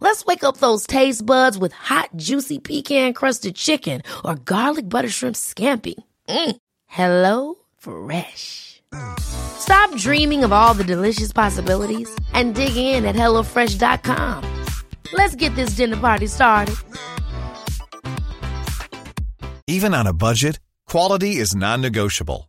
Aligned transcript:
Let's 0.00 0.24
wake 0.26 0.44
up 0.44 0.58
those 0.58 0.86
taste 0.86 1.24
buds 1.24 1.56
with 1.58 1.72
hot, 1.72 2.10
juicy 2.16 2.58
pecan 2.58 3.14
crusted 3.14 3.56
chicken 3.56 4.02
or 4.24 4.34
garlic 4.36 4.88
butter 4.88 5.08
shrimp 5.08 5.36
scampi. 5.36 5.94
Mm. 6.28 6.56
Hello 6.86 7.54
Fresh. 7.78 8.82
Stop 9.18 9.94
dreaming 9.96 10.44
of 10.44 10.52
all 10.52 10.74
the 10.74 10.84
delicious 10.84 11.32
possibilities 11.32 12.08
and 12.32 12.54
dig 12.54 12.76
in 12.76 13.04
at 13.04 13.16
HelloFresh.com. 13.16 14.64
Let's 15.12 15.34
get 15.34 15.54
this 15.54 15.70
dinner 15.70 15.96
party 15.96 16.26
started. 16.26 16.76
Even 19.66 19.94
on 19.94 20.06
a 20.06 20.12
budget, 20.12 20.60
quality 20.86 21.36
is 21.36 21.56
non-negotiable. 21.56 22.48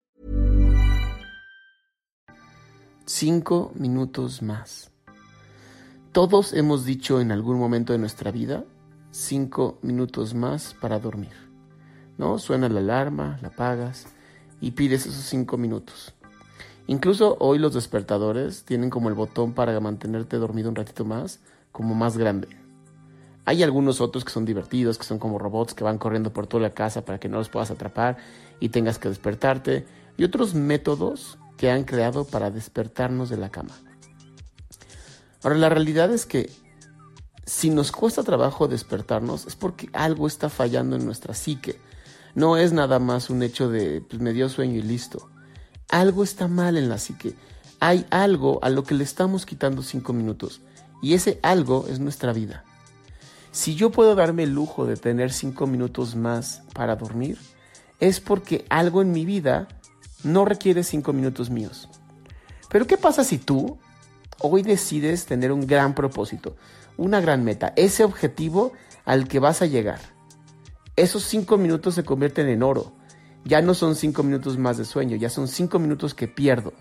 Cinco 3.13 3.73
minutos 3.75 4.41
más. 4.41 4.89
Todos 6.13 6.53
hemos 6.53 6.85
dicho 6.85 7.19
en 7.19 7.33
algún 7.33 7.59
momento 7.59 7.91
de 7.91 7.99
nuestra 7.99 8.31
vida, 8.31 8.63
cinco 9.11 9.77
minutos 9.81 10.33
más 10.33 10.75
para 10.79 10.97
dormir. 10.97 11.33
¿No? 12.17 12.39
Suena 12.39 12.69
la 12.69 12.79
alarma, 12.79 13.37
la 13.41 13.49
apagas 13.49 14.07
y 14.61 14.71
pides 14.71 15.05
esos 15.05 15.25
cinco 15.25 15.57
minutos. 15.57 16.13
Incluso 16.87 17.35
hoy 17.41 17.59
los 17.59 17.73
despertadores 17.73 18.63
tienen 18.63 18.89
como 18.89 19.09
el 19.09 19.15
botón 19.15 19.51
para 19.51 19.77
mantenerte 19.81 20.37
dormido 20.37 20.69
un 20.69 20.77
ratito 20.77 21.03
más, 21.03 21.41
como 21.73 21.93
más 21.93 22.17
grande. 22.17 22.47
Hay 23.43 23.61
algunos 23.61 23.99
otros 23.99 24.23
que 24.23 24.31
son 24.31 24.45
divertidos, 24.45 24.97
que 24.97 25.03
son 25.03 25.19
como 25.19 25.37
robots 25.37 25.73
que 25.73 25.83
van 25.83 25.97
corriendo 25.97 26.31
por 26.31 26.47
toda 26.47 26.63
la 26.63 26.73
casa 26.73 27.03
para 27.03 27.19
que 27.19 27.27
no 27.27 27.39
los 27.39 27.49
puedas 27.49 27.71
atrapar 27.71 28.17
y 28.61 28.69
tengas 28.69 28.99
que 28.99 29.09
despertarte. 29.09 29.85
Y 30.17 30.23
otros 30.23 30.55
métodos 30.55 31.37
que 31.61 31.69
han 31.69 31.83
creado 31.83 32.25
para 32.25 32.49
despertarnos 32.49 33.29
de 33.29 33.37
la 33.37 33.51
cama. 33.51 33.75
Ahora, 35.43 35.57
la 35.57 35.69
realidad 35.69 36.11
es 36.11 36.25
que 36.25 36.49
si 37.45 37.69
nos 37.69 37.91
cuesta 37.91 38.23
trabajo 38.23 38.67
despertarnos 38.67 39.45
es 39.45 39.55
porque 39.55 39.87
algo 39.93 40.25
está 40.25 40.49
fallando 40.49 40.95
en 40.95 41.05
nuestra 41.05 41.35
psique. 41.35 41.79
No 42.33 42.57
es 42.57 42.73
nada 42.73 42.97
más 42.97 43.29
un 43.29 43.43
hecho 43.43 43.69
de 43.69 44.01
pues, 44.01 44.19
me 44.19 44.33
dio 44.33 44.49
sueño 44.49 44.79
y 44.79 44.81
listo. 44.81 45.29
Algo 45.89 46.23
está 46.23 46.47
mal 46.47 46.77
en 46.77 46.89
la 46.89 46.97
psique. 46.97 47.35
Hay 47.79 48.07
algo 48.09 48.57
a 48.63 48.71
lo 48.71 48.83
que 48.83 48.95
le 48.95 49.03
estamos 49.03 49.45
quitando 49.45 49.83
cinco 49.83 50.13
minutos. 50.13 50.61
Y 51.03 51.13
ese 51.13 51.39
algo 51.43 51.85
es 51.87 51.99
nuestra 51.99 52.33
vida. 52.33 52.63
Si 53.51 53.75
yo 53.75 53.91
puedo 53.91 54.15
darme 54.15 54.43
el 54.43 54.55
lujo 54.55 54.87
de 54.87 54.97
tener 54.97 55.31
cinco 55.31 55.67
minutos 55.67 56.15
más 56.15 56.63
para 56.73 56.95
dormir, 56.95 57.37
es 57.99 58.19
porque 58.19 58.65
algo 58.69 59.03
en 59.03 59.11
mi 59.11 59.25
vida 59.25 59.67
no 60.23 60.45
requiere 60.45 60.83
cinco 60.83 61.13
minutos 61.13 61.49
míos. 61.49 61.89
Pero 62.69 62.87
¿qué 62.87 62.97
pasa 62.97 63.23
si 63.23 63.37
tú 63.37 63.77
hoy 64.39 64.63
decides 64.63 65.25
tener 65.25 65.51
un 65.51 65.67
gran 65.67 65.93
propósito, 65.93 66.55
una 66.97 67.19
gran 67.21 67.43
meta, 67.43 67.73
ese 67.75 68.03
objetivo 68.03 68.73
al 69.05 69.27
que 69.27 69.39
vas 69.39 69.61
a 69.61 69.65
llegar? 69.65 69.99
Esos 70.95 71.23
cinco 71.23 71.57
minutos 71.57 71.95
se 71.95 72.03
convierten 72.03 72.47
en 72.47 72.63
oro. 72.63 72.93
Ya 73.43 73.61
no 73.61 73.73
son 73.73 73.95
cinco 73.95 74.23
minutos 74.23 74.57
más 74.57 74.77
de 74.77 74.85
sueño, 74.85 75.15
ya 75.15 75.29
son 75.29 75.47
cinco 75.47 75.79
minutos 75.79 76.13
que 76.13 76.27
pierdo. 76.27 76.73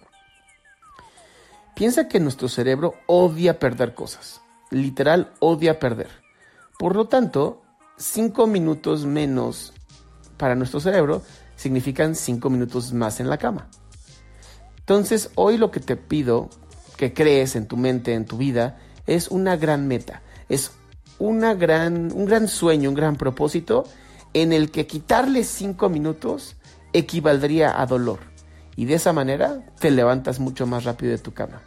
Piensa 1.74 2.08
que 2.08 2.20
nuestro 2.20 2.48
cerebro 2.48 2.94
odia 3.06 3.58
perder 3.58 3.94
cosas. 3.94 4.42
Literal, 4.70 5.32
odia 5.38 5.78
perder. 5.78 6.10
Por 6.78 6.94
lo 6.94 7.08
tanto, 7.08 7.62
cinco 7.96 8.46
minutos 8.46 9.06
menos 9.06 9.72
para 10.36 10.54
nuestro 10.54 10.80
cerebro 10.80 11.22
significan 11.60 12.14
cinco 12.14 12.48
minutos 12.48 12.94
más 12.94 13.20
en 13.20 13.28
la 13.28 13.36
cama. 13.36 13.68
Entonces, 14.78 15.30
hoy 15.34 15.58
lo 15.58 15.70
que 15.70 15.80
te 15.80 15.94
pido 15.94 16.48
que 16.96 17.12
crees 17.12 17.54
en 17.54 17.68
tu 17.68 17.76
mente, 17.76 18.14
en 18.14 18.24
tu 18.24 18.38
vida, 18.38 18.78
es 19.06 19.28
una 19.28 19.56
gran 19.56 19.86
meta. 19.86 20.22
Es 20.48 20.72
una 21.18 21.52
gran, 21.52 22.12
un 22.14 22.24
gran 22.24 22.48
sueño, 22.48 22.88
un 22.88 22.94
gran 22.94 23.16
propósito 23.16 23.84
en 24.32 24.54
el 24.54 24.70
que 24.70 24.86
quitarle 24.86 25.44
cinco 25.44 25.90
minutos 25.90 26.56
equivaldría 26.94 27.78
a 27.78 27.84
dolor. 27.84 28.20
Y 28.74 28.86
de 28.86 28.94
esa 28.94 29.12
manera 29.12 29.62
te 29.78 29.90
levantas 29.90 30.40
mucho 30.40 30.66
más 30.66 30.84
rápido 30.84 31.12
de 31.12 31.18
tu 31.18 31.34
cama. 31.34 31.60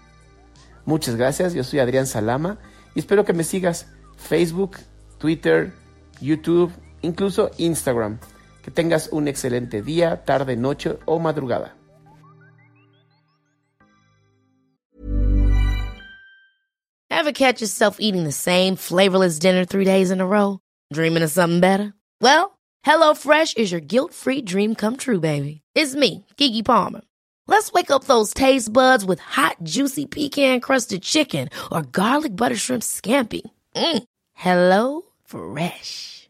Muchas 0.86 1.16
gracias, 1.18 1.54
yo 1.54 1.64
soy 1.64 1.80
Adrián 1.80 2.08
Salama 2.08 2.58
y 2.96 3.00
espero 3.00 3.26
que 3.26 3.34
me 3.34 3.44
sigas 3.44 3.86
Facebook, 4.18 4.78
Twitter, 5.20 5.72
YouTube, 6.20 6.74
incluso 7.04 7.52
Instagram. 7.58 8.18
Que 8.64 8.72
tengas 8.72 9.10
un 9.12 9.28
excelente 9.28 9.82
día, 9.82 10.24
tarde, 10.24 10.56
noche 10.56 10.98
o 11.06 11.20
madrugada. 11.20 11.74
Ever 17.10 17.34
catch 17.34 17.62
yourself 17.62 17.98
eating 18.00 18.24
the 18.24 18.32
same 18.32 18.76
flavorless 18.76 19.38
dinner 19.40 19.66
three 19.66 19.86
days 19.86 20.12
in 20.12 20.20
a 20.20 20.26
row? 20.26 20.60
Dreaming 20.92 21.24
of 21.24 21.32
something 21.32 21.60
better? 21.60 21.94
Well, 22.22 22.58
HelloFresh 22.86 23.58
is 23.58 23.72
your 23.72 23.82
guilt-free 23.82 24.42
dream 24.42 24.76
come 24.76 24.98
true, 24.98 25.20
baby. 25.20 25.62
It's 25.76 25.96
me, 25.96 26.26
Keke 26.38 26.66
Palmer. 26.66 27.02
Let's 27.48 27.72
wake 27.74 27.92
up 27.92 28.06
those 28.06 28.34
taste 28.34 28.72
buds 28.72 29.04
with 29.06 29.20
hot, 29.20 29.58
juicy 29.64 30.06
pecan-crusted 30.06 31.02
chicken 31.02 31.50
or 31.72 31.82
garlic 31.82 32.36
butter 32.36 32.56
shrimp 32.56 32.84
scampi. 32.84 33.42
Mm. 33.76 34.04
Hello 34.34 35.02
Fresh. 35.26 36.30